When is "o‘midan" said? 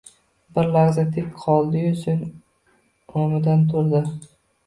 3.25-3.67